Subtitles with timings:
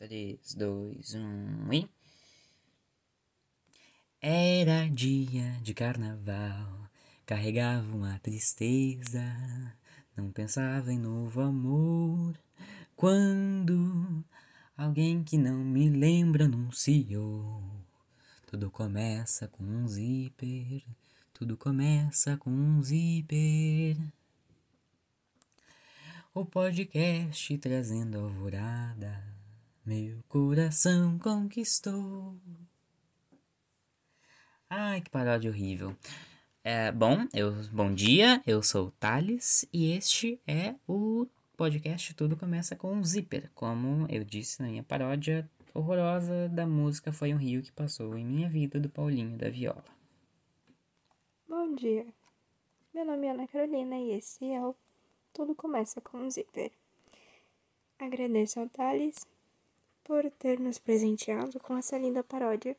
[0.00, 1.88] 3, 2, 1 e.
[4.18, 6.88] Era dia de carnaval,
[7.26, 9.22] carregava uma tristeza,
[10.16, 12.34] não pensava em novo amor.
[12.96, 14.24] Quando
[14.74, 17.62] alguém que não me lembra anunciou,
[18.46, 20.82] tudo começa com um zíper,
[21.34, 23.98] tudo começa com um zíper.
[26.32, 29.39] O podcast trazendo alvorada,
[29.90, 32.36] meu coração conquistou.
[34.68, 35.96] Ai, que paródia horrível.
[36.62, 41.26] É, bom, eu, bom dia, eu sou o Thales e este é o
[41.56, 43.50] podcast Tudo Começa com um Zíper.
[43.52, 48.24] Como eu disse na minha paródia horrorosa da música Foi um Rio que Passou em
[48.24, 49.84] Minha Vida, do Paulinho da Viola.
[51.48, 52.06] Bom dia,
[52.94, 54.72] meu nome é Ana Carolina e esse é o
[55.32, 56.70] Tudo Começa com um Zíper.
[57.98, 59.26] Agradeço ao Thales
[60.04, 62.76] por ter nos presenteado com essa linda paródia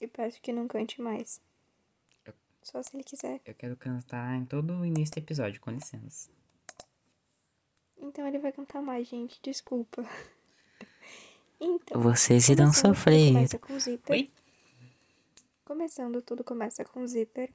[0.00, 1.40] e peço que não cante mais.
[2.24, 3.40] Eu- Só se ele quiser.
[3.44, 6.30] Eu quero cantar em todo o início do episódio, com licença.
[7.96, 9.38] Então ele vai cantar mais, gente.
[9.42, 10.02] Desculpa.
[11.60, 12.00] Então.
[12.00, 12.94] Vocês começando, Tudo
[13.34, 14.12] começa com zíper.
[14.14, 14.30] Oi?
[15.64, 17.52] Começando, tudo começa com zíper.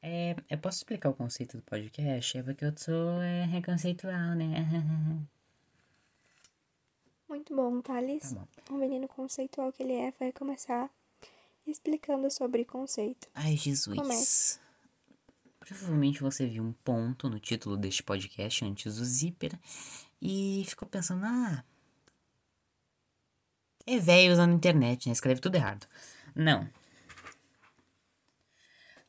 [0.00, 2.38] É, eu posso explicar o conceito do podcast?
[2.38, 4.46] É porque eu sou é, conceitual, né?
[7.28, 8.32] Muito bom, Thales.
[8.32, 8.76] Tá bom.
[8.76, 10.90] O menino conceitual que ele é vai começar
[11.66, 13.28] explicando sobre conceito.
[13.34, 13.96] Ai, Jesus.
[13.96, 14.60] Comece.
[15.58, 19.58] Provavelmente você viu um ponto no título deste podcast antes do zíper
[20.22, 21.64] e ficou pensando, ah.
[23.84, 25.12] É velho usando internet, né?
[25.12, 25.86] Escreve tudo errado.
[26.34, 26.68] Não.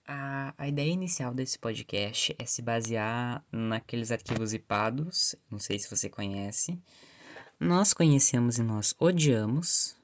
[0.06, 5.36] A, a ideia inicial desse podcast é se basear naqueles arquivos zipados.
[5.52, 6.80] Não sei se você conhece.
[7.60, 9.96] Nós conhecemos e nós odiamos.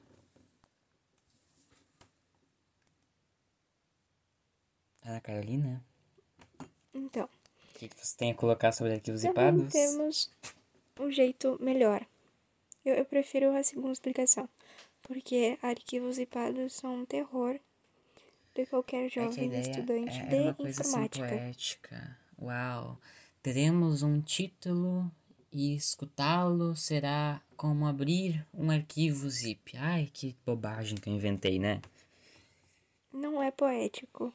[5.02, 5.84] Ana Carolina?
[6.94, 7.24] Então,
[7.74, 9.72] O que, que você tem a colocar sobre arquivos zipados?
[9.72, 10.30] temos
[10.98, 12.04] um jeito melhor.
[12.84, 14.48] Eu, eu prefiro a segunda explicação.
[15.02, 17.58] Porque arquivos zipados são um terror
[18.54, 21.28] de qualquer É jovem ideia estudante é- era de assim informática.
[21.28, 22.18] poética.
[22.40, 22.98] Uau!
[23.42, 25.10] Teremos um título
[25.54, 29.76] e escutá-lo será como abrir um arquivo zip.
[29.78, 31.80] Ai, que bobagem que eu inventei, né?
[33.12, 34.34] Não é poético.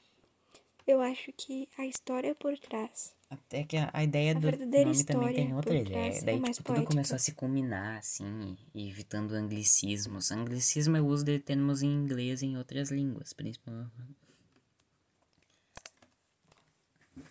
[0.88, 4.90] Eu acho que a história por trás Até que a, a ideia A do verdadeira
[4.90, 6.18] nome também tem outra ideia.
[6.18, 10.31] é Daí mais tipo, tudo começou a se combinar, assim, evitando anglicismos.
[10.31, 13.91] Anglicismo é o uso de termos em inglês e em outras línguas, principalmente.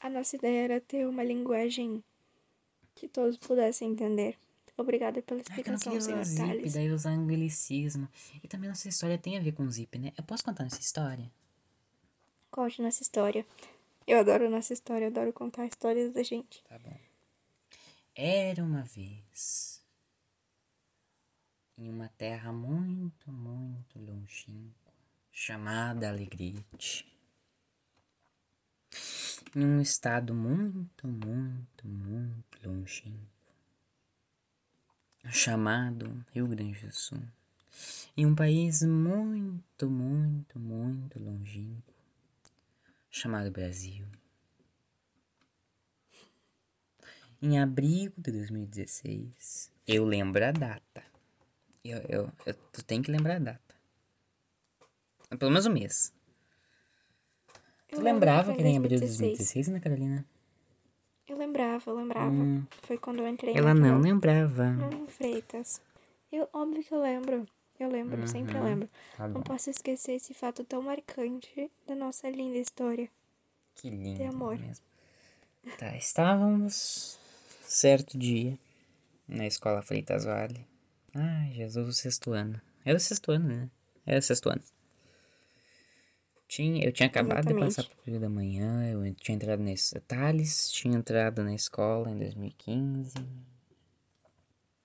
[0.01, 2.05] A nossa ideia era ter uma linguagem
[2.99, 4.37] que todos pudessem entender.
[4.77, 8.09] Obrigada pela Ai, explicação, usar senhor zip, daí usar anglicismo.
[8.43, 10.13] E também nossa história tem a ver com zip, né?
[10.17, 11.31] Eu posso contar nossa história?
[12.51, 13.45] Conte nossa história.
[14.07, 16.63] Eu adoro nossa história, eu adoro contar histórias da gente.
[16.65, 16.97] Tá bom.
[18.15, 19.83] Era uma vez,
[21.77, 24.95] em uma terra muito, muito longínqua,
[25.31, 27.07] chamada Alegrete,
[29.55, 33.27] em um estado muito, muito, muito longínquo,
[35.31, 37.23] chamado Rio Grande do Sul,
[38.17, 41.95] em um país muito, muito, muito longínquo,
[43.11, 44.07] chamado Brasil.
[47.41, 51.05] Em abril de 2016, eu lembro a data.
[51.85, 53.75] Eu, eu, eu, tu tem que lembrar a data.
[55.39, 56.13] Pelo menos um mês.
[57.89, 59.39] Tu Eu lembro lembrava que era em abril de 2016.
[59.39, 60.27] 2016, Ana Carolina?
[61.29, 62.31] Eu lembrava, eu lembrava.
[62.31, 62.65] Hum.
[62.83, 64.71] Foi quando eu entrei Ela não lembrava.
[64.71, 65.81] Não, Freitas.
[66.33, 67.47] Eu, óbvio que eu lembro.
[67.79, 68.89] Eu lembro, sempre lembro.
[69.17, 73.09] Tá Não posso esquecer esse fato tão marcante da nossa linda história.
[73.77, 74.59] Que lindo De amor.
[74.59, 74.85] mesmo.
[75.79, 77.19] Tá, estávamos
[77.63, 78.59] certo dia
[79.29, 80.67] na escola Freitas Vale.
[81.15, 82.61] Ai, Jesus, o sexto ano.
[82.85, 83.71] Era o sexto ano, né?
[84.05, 84.63] Era o sexto ano.
[86.49, 87.77] Tinha, eu tinha acabado de Exatamente.
[87.77, 90.01] passar pro período da manhã, eu tinha entrado nesse.
[90.01, 93.15] Thales tinha entrado na escola em 2015.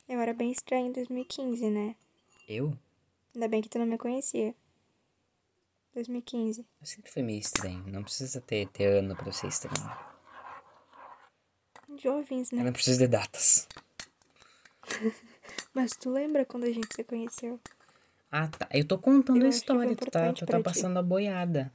[0.10, 1.96] Eu era bem estranha em 2015, né?
[2.48, 2.78] Eu?
[3.34, 4.54] Ainda bem que tu não me conhecia.
[5.94, 6.66] 2015.
[6.82, 7.84] Eu sempre fui meio estranho.
[7.88, 9.90] Não precisa ter, ter ano pra ser estranho.
[11.98, 12.64] Jovens, Eu né?
[12.66, 13.68] não preciso de datas.
[15.74, 17.60] Mas tu lembra quando a gente se conheceu?
[18.36, 18.68] Ah, tá.
[18.74, 20.64] Eu tô contando Eu a foi história, tu tá, tu tá ti.
[20.64, 21.72] passando a boiada.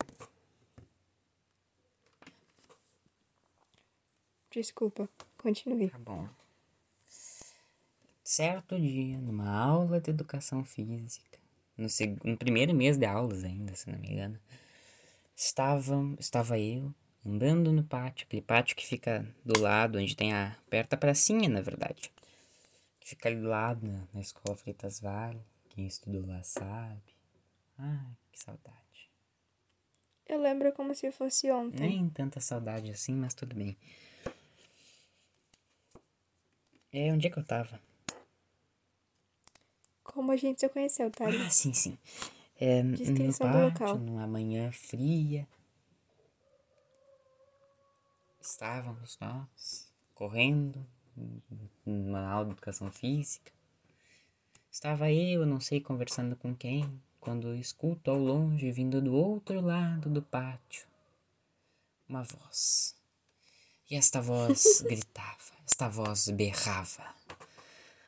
[4.50, 5.88] Desculpa, continue.
[5.88, 6.28] Tá bom.
[8.24, 11.38] Certo dia, numa aula de educação física,
[11.76, 12.18] no, seg...
[12.24, 14.36] no primeiro mês de aulas ainda, se não me engano,
[15.36, 16.92] estava, estava eu
[17.24, 20.56] andando no pátio, aquele pátio que fica do lado, onde tem a.
[20.68, 22.10] perto da pracinha, na verdade.
[22.98, 25.40] Que fica ali do lado, na, na escola Freitas Vale.
[25.78, 27.14] Quem estudou lá sabe.
[27.78, 29.08] Ai, que saudade.
[30.26, 31.78] Eu lembro como se fosse ontem.
[31.78, 33.76] Nem tanta saudade assim, mas tudo bem.
[36.92, 37.80] É, onde é que eu tava?
[40.02, 41.26] Como a gente se conheceu, tá?
[41.28, 41.96] Ah, sim, sim.
[42.58, 43.98] É, no Descrição do pátio, local.
[43.98, 45.46] numa manhã fria.
[48.40, 50.84] Estávamos nós correndo
[51.86, 53.56] numa aula de educação física.
[54.78, 60.08] Estava eu, não sei, conversando com quem, quando escuto ao longe, vindo do outro lado
[60.08, 60.86] do pátio,
[62.08, 62.94] uma voz.
[63.90, 67.12] E esta voz gritava, esta voz berrava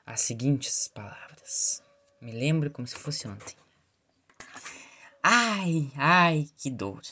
[0.06, 1.82] as seguintes palavras.
[2.20, 3.56] Me lembro como se fosse ontem.
[5.20, 7.02] Ai, ai, que dor.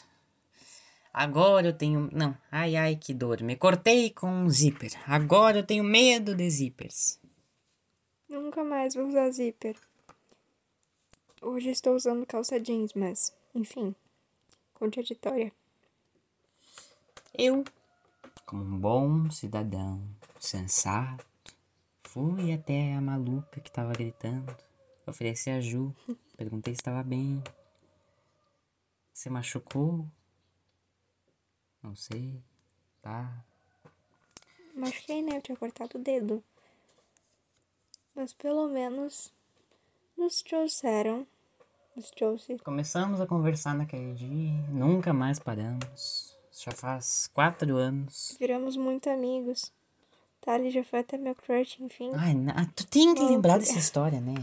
[1.12, 2.08] Agora eu tenho.
[2.12, 3.43] Não, ai, ai, que dor.
[3.43, 4.93] Me cortei com um zíper.
[5.04, 7.19] Agora eu tenho medo de zíperes.
[8.48, 9.76] Nunca mais vou usar zíper.
[11.42, 13.94] Hoje estou usando calça jeans, mas, enfim,
[14.72, 15.52] contraditória.
[17.34, 17.62] Eu,
[18.46, 20.02] como um bom cidadão,
[20.40, 21.26] sensato,
[22.04, 24.56] fui até a maluca que estava gritando.
[25.06, 25.94] Ofereci ajuda.
[26.34, 27.44] Perguntei se estava bem.
[29.12, 30.06] Você machucou?
[31.82, 32.42] Não sei.
[33.02, 33.44] Tá.
[34.74, 35.36] Machuquei, né?
[35.36, 36.42] Eu tinha cortado o dedo.
[38.18, 39.32] Mas pelo menos
[40.16, 41.24] nos trouxeram.
[41.94, 42.58] Nos trouxe.
[42.58, 44.60] Começamos a conversar naquele dia.
[44.70, 46.36] Nunca mais paramos.
[46.50, 48.36] Já faz quatro anos.
[48.40, 49.70] Viramos muito amigos.
[50.40, 52.10] Thali já foi até meu crush, enfim.
[52.16, 54.34] Ai, na- tu tem que Oh, lembrar dessa história, né?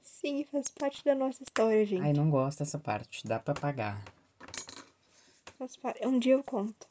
[0.00, 2.02] Sim, faz parte da nossa história, gente.
[2.02, 3.26] Ai, não gosto dessa parte.
[3.26, 4.00] Dá pra pagar.
[5.58, 6.06] Faz parte.
[6.06, 6.86] Um dia eu conto.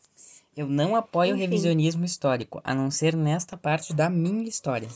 [0.57, 1.41] Eu não apoio o Enfim.
[1.45, 4.89] revisionismo histórico, a não ser nesta parte da minha história.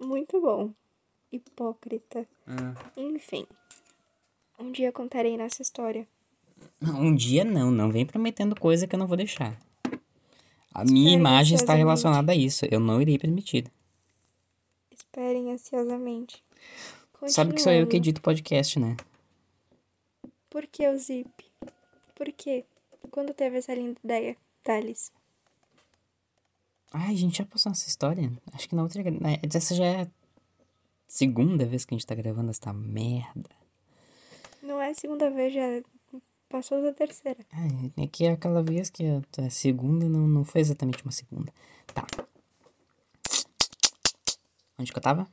[0.00, 0.72] Muito bom.
[1.30, 2.26] Hipócrita.
[2.48, 2.74] Hum.
[2.96, 3.46] Enfim.
[4.58, 6.06] Um dia contarei nossa história.
[6.82, 9.58] Um dia não, não vem prometendo coisa que eu não vou deixar.
[10.72, 12.66] A minha imagem está relacionada a isso.
[12.70, 13.70] Eu não irei permitir.
[14.90, 16.42] Esperem ansiosamente.
[17.26, 18.96] Sabe que sou eu que edito podcast, né?
[20.48, 21.30] Por que o Zip?
[22.14, 22.64] Por quê?
[23.10, 25.12] Quando teve essa linda ideia, Thales?
[26.92, 28.32] Ai, a gente já passou essa história?
[28.52, 29.02] Acho que na outra.
[29.10, 30.08] né, Essa já é a
[31.06, 33.50] segunda vez que a gente tá gravando essa merda.
[34.62, 35.62] Não é a segunda vez, já
[36.48, 37.38] passou da terceira.
[37.52, 41.52] Ai, é que aquela vez que a a segunda não, não foi exatamente uma segunda.
[41.94, 42.06] Tá.
[44.78, 45.28] Onde que eu tava?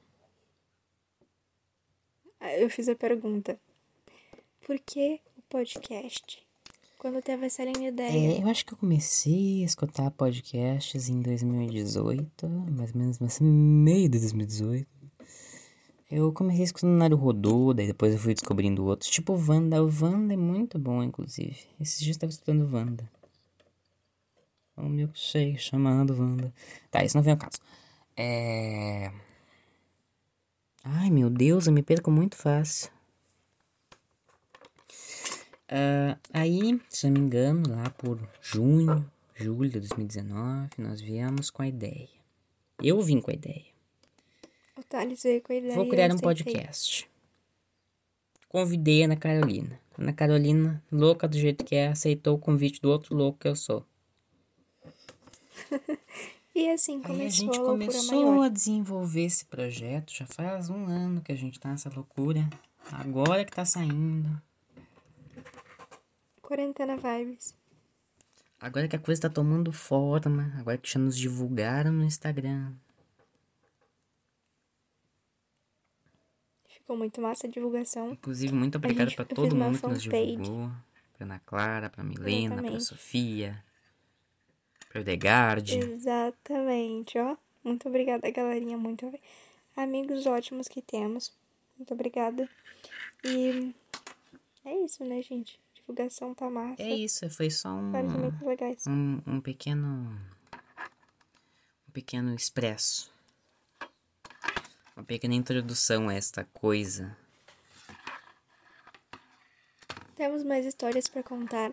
[2.39, 3.59] Ah, Eu fiz a pergunta.
[4.65, 6.45] Por que o podcast?
[6.97, 8.39] Quando teve linda ideia?
[8.39, 13.47] É, eu acho que eu comecei a escutar podcasts em 2018, mais ou menos no
[13.47, 14.87] meio de 2018.
[16.09, 19.83] Eu comecei escutando Naruhodô, daí depois eu fui descobrindo outros, tipo Wanda.
[19.83, 21.57] O Wanda é muito bom, inclusive.
[21.79, 23.07] Esses dias eu tava escutando Wanda.
[24.75, 26.51] O milkshake chamando Wanda.
[26.89, 27.59] Tá, isso não vem ao caso.
[28.15, 29.11] É...
[30.83, 32.89] Ai, meu Deus, eu me perco muito fácil.
[35.69, 41.49] Ah, aí, se eu não me engano, lá por junho, julho de 2019, nós viemos
[41.49, 42.09] com a ideia.
[42.81, 43.65] Eu vim com a ideia.
[44.77, 45.75] O Thales veio com a ideia.
[45.75, 47.09] Vou criar um podcast.
[48.49, 49.79] Convidei a Ana Carolina.
[49.97, 53.55] Ana Carolina, louca do jeito que é, aceitou o convite do outro louco que eu
[53.55, 53.85] sou.
[56.55, 58.45] E assim Aí a começou gente a loucura começou maior.
[58.45, 60.11] a desenvolver esse projeto.
[60.11, 62.49] Já faz um ano que a gente tá nessa loucura.
[62.91, 64.41] Agora que tá saindo.
[66.47, 67.53] Quarentena Vibes.
[68.57, 70.53] Agora que a coisa tá tomando forma.
[70.57, 72.71] Agora que já nos divulgaram no Instagram.
[76.69, 78.13] Ficou muito massa a divulgação.
[78.13, 80.71] Inclusive, muito obrigado pra eu todo mundo que nos divulgou.
[81.17, 82.83] Pra Ana Clara, pra Milena, pra Exatamente.
[82.85, 83.63] Sofia,
[84.87, 85.77] pra Edegard.
[85.77, 87.35] Exatamente, ó.
[87.61, 88.77] Muito obrigada, galerinha.
[88.77, 89.13] Muito
[89.75, 91.33] amigos ótimos que temos.
[91.77, 92.49] Muito obrigada.
[93.25, 93.75] E
[94.63, 95.59] é isso, né, gente?
[95.87, 96.81] Divulgação tá massa.
[96.83, 98.83] É isso, foi só um, Vários legais.
[98.87, 100.19] um, um pequeno.
[101.87, 103.09] Um pequeno expresso.
[104.95, 107.15] Uma pequena introdução a esta coisa.
[110.15, 111.71] Temos mais histórias pra contar.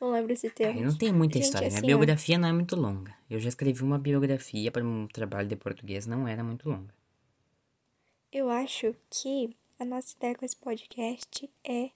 [0.00, 0.80] Não lembro se Ah, temos.
[0.80, 1.68] eu não tenho muita Gente, história.
[1.68, 3.14] Minha assim, ó, biografia não é muito longa.
[3.28, 6.94] Eu já escrevi uma biografia para um trabalho de português, não era muito longa.
[8.32, 11.90] Eu acho que a nossa ideia com esse podcast é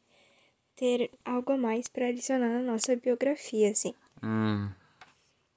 [0.80, 3.92] ter algo a mais para adicionar na nossa biografia, assim.
[4.22, 4.70] Hum.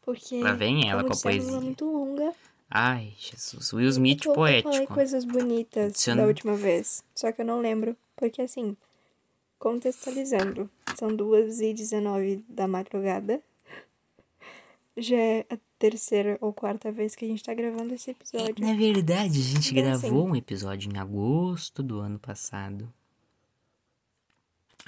[0.01, 1.57] Porque, Lá vem ela com a dissemos, poesia.
[1.57, 2.33] é muito longa.
[2.69, 3.71] Ai, Jesus.
[3.71, 4.93] Will Smith É que eu, eu falei poético.
[4.93, 7.95] coisas bonitas Adiciona- da última vez, só que eu não lembro.
[8.17, 8.75] Porque, assim,
[9.59, 13.41] contextualizando, são duas e 19 da madrugada.
[14.97, 18.55] Já é a terceira ou quarta vez que a gente tá gravando esse episódio.
[18.59, 22.91] Na verdade, a gente Então, gravou assim- um episódio em agosto do ano passado.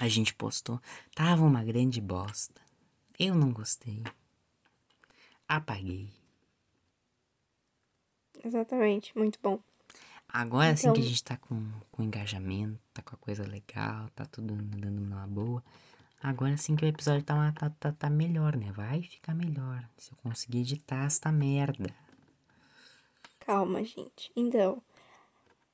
[0.06, 0.80] A gente postou.
[1.16, 2.60] Tava uma grande bosta.
[3.18, 4.04] Eu não gostei.
[5.48, 6.08] Apaguei.
[8.44, 9.58] Exatamente, muito bom.
[10.28, 14.08] Agora sim que a Então- gente tá com, com engajamento, tá com a coisa legal,
[14.10, 15.60] tá tudo andando numa boa.
[16.22, 18.70] Agora sim que o episódio tá, uma- tá, tá, tá melhor, né?
[18.72, 19.88] Vai ficar melhor.
[19.96, 21.92] Se eu conseguir editar esta merda.
[23.40, 24.30] Calma, gente.
[24.36, 24.80] Então,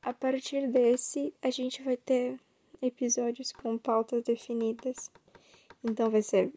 [0.00, 2.40] a partir desse, a gente vai ter
[2.82, 5.10] episódios com pautas definidas.
[5.84, 6.52] Então vai ser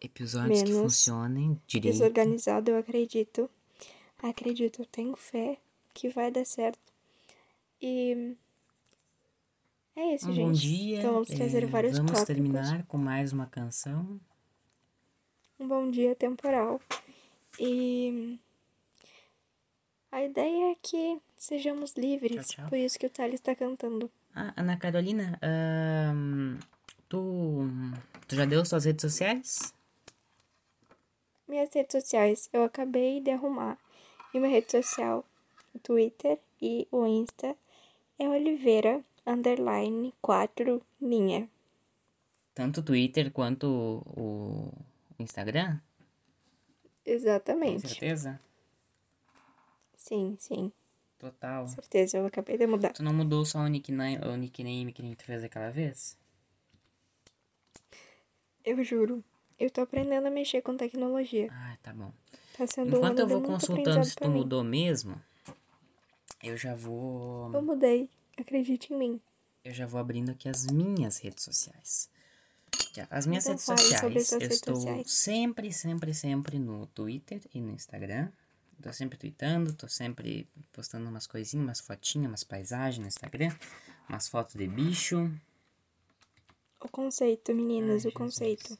[0.00, 1.92] Episódios que Menos funcionem direito.
[1.94, 3.48] desorganizado, eu acredito.
[4.22, 5.58] Acredito, eu tenho fé
[5.94, 6.78] que vai dar certo.
[7.80, 8.34] E
[9.96, 10.44] é isso, Um gente.
[10.46, 10.98] bom dia.
[10.98, 12.26] Então vamos trazer é, vários vamos tópicos.
[12.34, 14.20] terminar com mais uma canção.
[15.58, 16.80] Um bom dia temporal.
[17.58, 18.38] E
[20.12, 22.46] a ideia é que sejamos livres.
[22.48, 22.68] Tchau, tchau.
[22.68, 24.10] Por isso que o Thales está cantando.
[24.34, 26.58] Ah, Ana Carolina, ahn,
[27.08, 27.68] tu,
[28.26, 29.72] tu já deu suas redes sociais?
[31.46, 33.78] Minhas redes sociais eu acabei de arrumar.
[34.32, 35.24] E minha rede social,
[35.72, 37.56] o Twitter e o Insta
[38.18, 41.48] é Oliveira underline 4 linha.
[42.52, 44.72] Tanto o Twitter quanto o,
[45.18, 45.78] Instagram?
[47.04, 47.86] Exatamente.
[47.88, 48.40] certeza?
[49.96, 50.72] Sim, sim.
[51.24, 51.66] Total.
[51.68, 52.92] Certeza, eu acabei de mudar.
[52.92, 56.18] Tu não mudou só o nickname, o nickname que nem tu fez aquela vez?
[58.62, 59.24] Eu juro.
[59.58, 61.48] Eu tô aprendendo a mexer com tecnologia.
[61.50, 62.12] Ah, tá bom.
[62.58, 64.34] Tá sendo um Enquanto ano eu vou consultando se tu mim.
[64.36, 65.18] mudou mesmo,
[66.42, 67.50] eu já vou.
[67.54, 68.10] Eu mudei.
[68.36, 69.20] Acredite em mim.
[69.64, 72.10] Eu já vou abrindo aqui as minhas redes sociais.
[73.10, 75.10] As minhas Então redes sociais, eu redes estou sociais.
[75.10, 78.28] sempre, sempre, sempre no Twitter e no Instagram.
[78.82, 83.54] Tô sempre tweetando, tô sempre postando umas coisinhas, umas fotinhas, umas paisagens no Instagram,
[84.08, 85.30] umas fotos de bicho.
[86.80, 88.14] O conceito, meninas, Ai, o Jesus.
[88.14, 88.78] conceito.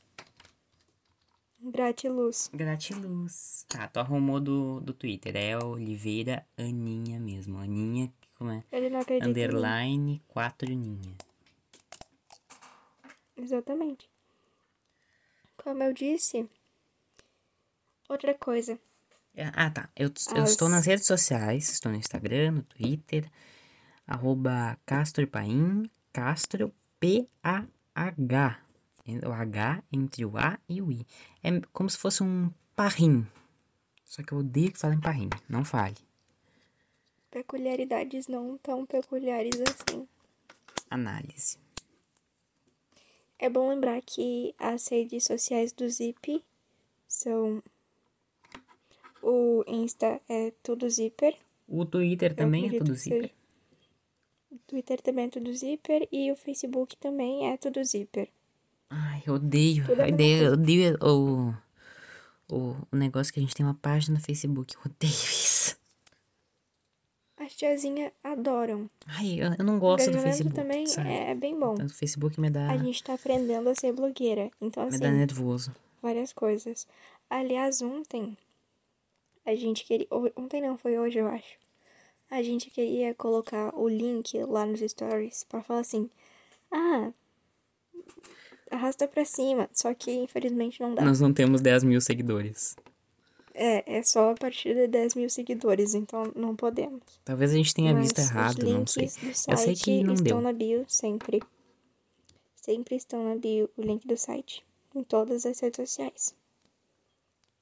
[1.60, 2.50] Gratiluz.
[2.52, 3.64] Gratiluz.
[3.68, 7.58] Tá, tu arrumou do, do Twitter, é Oliveira Aninha mesmo.
[7.58, 8.62] Aninha, como é?
[8.70, 9.26] Ele não acredita.
[9.26, 11.16] Underline 4 Ninha.
[13.36, 14.08] Exatamente.
[15.56, 16.46] Como eu disse,
[18.08, 18.78] outra coisa.
[19.54, 19.88] Ah, tá.
[19.96, 23.28] Eu, eu As- estou nas redes sociais, estou no Instagram, no Twitter,
[24.06, 28.60] arroba Castro Paim, Castro P-A-H.
[29.26, 31.06] O H entre o A e o I.
[31.42, 33.26] É como se fosse um parrim.
[34.04, 35.28] Só que eu odeio que falem parrim.
[35.48, 35.96] Não fale.
[37.30, 40.08] Peculiaridades não tão peculiares assim.
[40.88, 41.58] Análise.
[43.38, 46.42] É bom lembrar que as redes sociais do Zip
[47.08, 47.62] são.
[49.26, 51.34] O Insta é tudo zíper.
[51.66, 53.16] O Twitter também é tudo seja.
[53.16, 53.30] zíper.
[54.50, 58.28] O Twitter também é tudo zíper e o Facebook também é tudo zíper.
[58.90, 59.86] Ai, eu odeio.
[59.86, 61.54] Tudo a Eu odeio, eu odeio o,
[62.54, 64.74] o, o negócio que a gente tem uma página no Facebook.
[64.76, 65.76] Eu odeio isso.
[67.38, 68.90] As tiazinhas adoram.
[69.06, 70.54] Ai, eu, eu não gosto do Facebook.
[70.54, 71.08] também sabe?
[71.08, 71.76] é bem bom.
[71.82, 74.50] O Facebook me dá, A gente tá aprendendo a ser blogueira.
[74.60, 75.74] Então, me assim, dá nervoso.
[76.02, 76.86] várias coisas.
[77.30, 78.36] Aliás, ontem
[79.44, 80.06] a gente queria.
[80.36, 81.58] Ontem não, foi hoje, eu acho.
[82.30, 86.08] A gente queria colocar o link lá nos stories pra falar assim:
[86.70, 87.12] ah,
[88.70, 89.68] arrasta pra cima.
[89.72, 91.04] Só que infelizmente não dá.
[91.04, 92.76] Nós não temos 10 mil seguidores.
[93.56, 97.02] É, é só a partir de 10 mil seguidores, então não podemos.
[97.24, 99.06] Talvez a gente tenha Mas visto errado, os não sei.
[99.06, 100.40] do Eu sei que não estão deu.
[100.40, 101.40] na bio sempre.
[102.56, 104.64] Sempre estão na bio o link do site.
[104.94, 106.34] Em todas as redes sociais.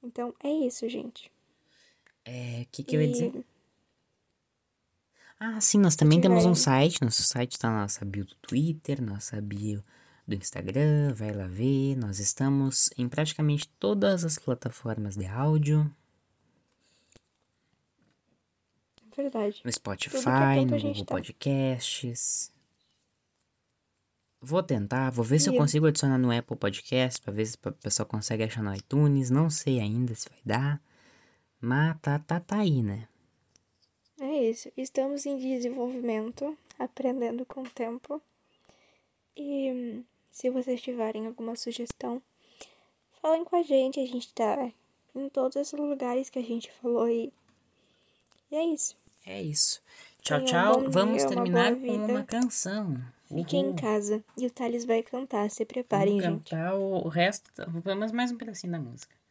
[0.03, 1.32] Então é isso, gente.
[2.25, 3.45] É, o que, que eu ia E- dizer?
[5.41, 7.02] Ah, sim, nós também temos um tiver- site.
[7.02, 9.83] Nosso site tá na nossa bio do Twitter, nossa bio
[10.26, 11.12] do Instagram.
[11.14, 11.97] Vai lá ver.
[11.97, 15.91] Nós estamos em praticamente todas as plataformas de áudio.
[19.17, 19.61] Verdade.
[19.64, 21.14] No Spotify, no Google tá.
[21.17, 22.50] Podcasts.
[24.41, 27.57] Vou tentar, vou ver se eu E- consigo adicionar no Apple Podcast, pra ver se
[27.64, 29.29] o pessoal consegue achar no iTunes.
[29.31, 30.81] Não sei ainda se vai dar.
[32.49, 33.07] Aí, né?
[34.21, 34.71] É isso.
[34.76, 38.21] Estamos em desenvolvimento, aprendendo com o tempo.
[39.37, 42.21] E se vocês tiverem alguma sugestão,
[43.21, 44.00] falem com a gente.
[44.00, 44.71] A gente tá
[45.14, 47.33] em todos esses lugares que a gente falou e,
[48.50, 48.97] e é isso.
[49.25, 49.81] É isso.
[50.21, 50.81] Tchau, Tenha um tchau.
[50.83, 53.00] bom Vamos dia, uma terminar boa com uma canção.
[53.28, 55.50] Fiquem em casa e o Thales vai cantar.
[55.50, 56.50] Se preparem, Vamos gente.
[56.50, 57.50] cantar o resto,
[57.85, 59.22] menos mais um pedacinho da música.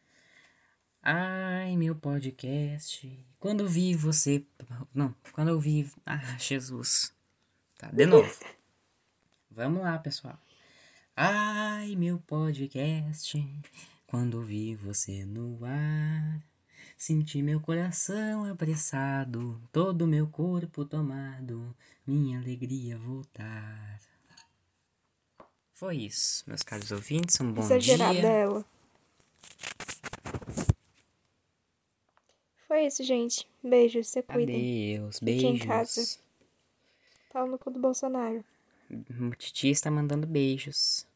[1.02, 3.26] Ai, meu podcast.
[3.40, 4.46] Quando vi você.
[4.94, 5.90] Não, quando eu vi.
[6.06, 7.12] Ah, Jesus.
[7.76, 8.30] Tá, de novo.
[9.50, 10.38] Vamos lá, pessoal.
[11.16, 13.44] Ai, meu podcast.
[14.06, 16.40] Quando vi você no ar.
[16.96, 21.74] Senti meu coração apressado, todo meu corpo tomado,
[22.06, 24.00] minha alegria voltar.
[25.74, 27.40] Foi isso, meus caros ouvintes.
[27.40, 28.28] Um bom Exagerada dia.
[28.28, 28.64] ela.
[32.72, 33.46] Foi isso, gente.
[33.62, 34.96] Beijos, se cuidem.
[34.96, 35.66] Adeus, Fiquem em beijos.
[35.66, 36.18] casa.
[37.30, 38.42] Pau no cu do Bolsonaro.
[39.36, 41.06] Titi está mandando beijos.